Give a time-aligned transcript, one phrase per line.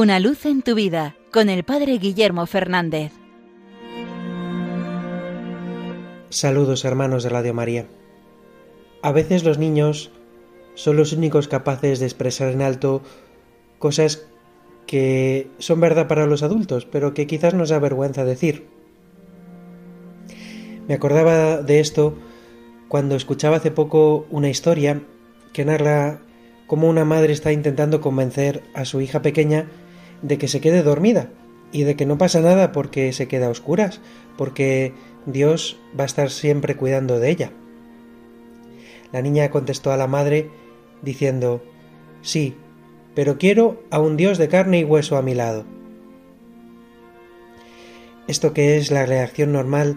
[0.00, 3.10] Una luz en tu vida con el Padre Guillermo Fernández.
[6.30, 7.88] Saludos hermanos de Radio María.
[9.02, 10.12] A veces los niños
[10.76, 13.02] son los únicos capaces de expresar en alto
[13.80, 14.28] cosas
[14.86, 18.68] que son verdad para los adultos, pero que quizás nos da vergüenza decir.
[20.86, 22.16] Me acordaba de esto
[22.86, 25.02] cuando escuchaba hace poco una historia
[25.52, 26.20] que narra
[26.68, 29.66] cómo una madre está intentando convencer a su hija pequeña
[30.22, 31.30] de que se quede dormida
[31.72, 34.00] y de que no pasa nada porque se queda a oscuras,
[34.36, 34.94] porque
[35.26, 37.52] Dios va a estar siempre cuidando de ella.
[39.12, 40.50] La niña contestó a la madre
[41.02, 41.62] diciendo,
[42.22, 42.54] Sí,
[43.14, 45.64] pero quiero a un Dios de carne y hueso a mi lado.
[48.26, 49.96] Esto que es la reacción normal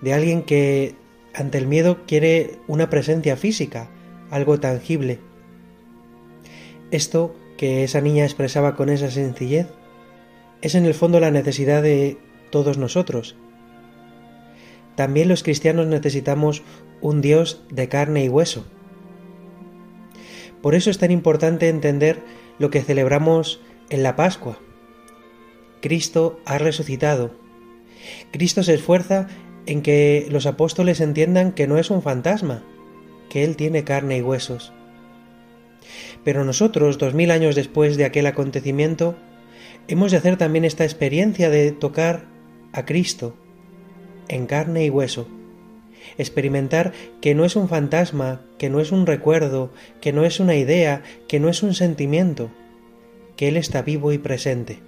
[0.00, 0.94] de alguien que
[1.34, 3.88] ante el miedo quiere una presencia física,
[4.30, 5.18] algo tangible.
[6.90, 9.68] Esto que esa niña expresaba con esa sencillez
[10.62, 12.18] es en el fondo la necesidad de
[12.50, 13.36] todos nosotros.
[14.94, 16.62] También los cristianos necesitamos
[17.00, 18.64] un Dios de carne y hueso.
[20.60, 22.22] Por eso es tan importante entender
[22.58, 24.58] lo que celebramos en la Pascua.
[25.80, 27.34] Cristo ha resucitado.
[28.30, 29.26] Cristo se esfuerza
[29.66, 32.62] en que los apóstoles entiendan que no es un fantasma,
[33.28, 34.72] que Él tiene carne y huesos.
[36.24, 39.16] Pero nosotros, dos mil años después de aquel acontecimiento,
[39.88, 42.24] hemos de hacer también esta experiencia de tocar
[42.72, 43.34] a Cristo
[44.28, 45.28] en carne y hueso,
[46.18, 50.56] experimentar que no es un fantasma, que no es un recuerdo, que no es una
[50.56, 52.50] idea, que no es un sentimiento,
[53.36, 54.78] que Él está vivo y presente.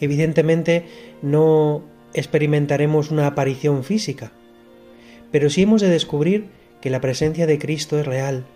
[0.00, 0.84] Evidentemente
[1.22, 1.82] no
[2.14, 4.32] experimentaremos una aparición física,
[5.30, 6.46] pero sí hemos de descubrir
[6.80, 8.46] que la presencia de Cristo es real.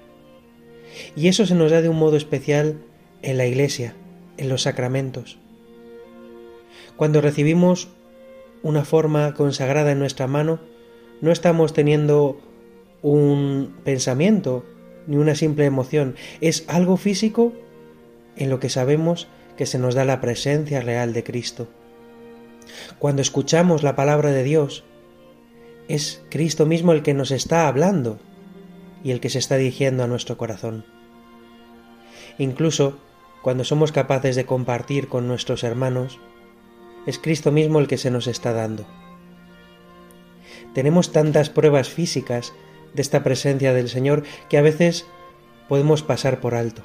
[1.17, 2.79] Y eso se nos da de un modo especial
[3.23, 3.95] en la Iglesia,
[4.37, 5.39] en los sacramentos.
[6.97, 7.89] Cuando recibimos
[8.63, 10.61] una forma consagrada en nuestra mano,
[11.21, 12.41] no estamos teniendo
[13.03, 14.65] un pensamiento
[15.07, 17.53] ni una simple emoción, es algo físico
[18.37, 21.69] en lo que sabemos que se nos da la presencia real de Cristo.
[22.99, 24.85] Cuando escuchamos la palabra de Dios,
[25.89, 28.19] es Cristo mismo el que nos está hablando
[29.05, 30.85] y el que se está dirigiendo a nuestro corazón.
[32.39, 32.99] Incluso
[33.43, 36.19] cuando somos capaces de compartir con nuestros hermanos,
[37.07, 38.87] es Cristo mismo el que se nos está dando.
[40.75, 42.53] Tenemos tantas pruebas físicas
[42.95, 45.07] de esta presencia del Señor que a veces
[45.69, 46.83] podemos pasar por alto.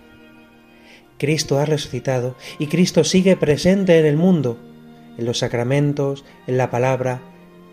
[1.18, 4.60] Cristo ha resucitado y Cristo sigue presente en el mundo
[5.20, 7.20] en los sacramentos, en la palabra,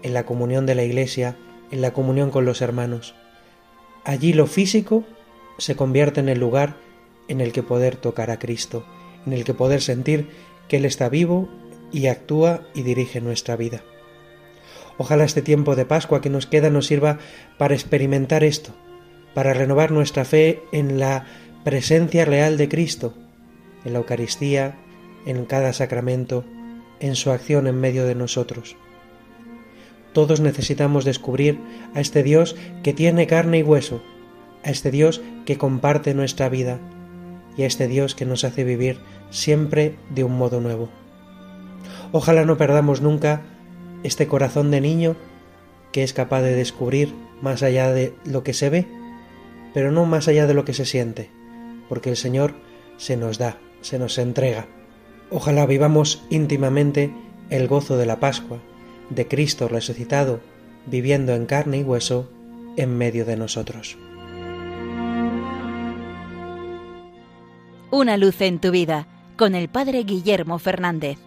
[0.02, 1.36] en la comunión de la Iglesia,
[1.70, 3.14] en la comunión con los hermanos.
[4.06, 5.02] Allí lo físico
[5.58, 6.76] se convierte en el lugar
[7.26, 8.86] en el que poder tocar a Cristo,
[9.26, 10.28] en el que poder sentir
[10.68, 11.48] que Él está vivo
[11.90, 13.82] y actúa y dirige nuestra vida.
[14.96, 17.18] Ojalá este tiempo de Pascua que nos queda nos sirva
[17.58, 18.70] para experimentar esto,
[19.34, 21.26] para renovar nuestra fe en la
[21.64, 23.12] presencia real de Cristo,
[23.84, 24.76] en la Eucaristía,
[25.26, 26.44] en cada sacramento,
[27.00, 28.76] en su acción en medio de nosotros.
[30.16, 31.60] Todos necesitamos descubrir
[31.92, 34.02] a este Dios que tiene carne y hueso,
[34.64, 36.80] a este Dios que comparte nuestra vida
[37.54, 40.88] y a este Dios que nos hace vivir siempre de un modo nuevo.
[42.12, 43.42] Ojalá no perdamos nunca
[44.04, 45.16] este corazón de niño
[45.92, 48.86] que es capaz de descubrir más allá de lo que se ve,
[49.74, 51.30] pero no más allá de lo que se siente,
[51.90, 52.54] porque el Señor
[52.96, 54.66] se nos da, se nos entrega.
[55.28, 57.12] Ojalá vivamos íntimamente
[57.50, 58.62] el gozo de la Pascua,
[59.10, 60.40] de Cristo resucitado,
[60.86, 62.30] viviendo en carne y hueso
[62.76, 63.96] en medio de nosotros.
[67.90, 69.06] Una luz en tu vida
[69.36, 71.18] con el Padre Guillermo Fernández.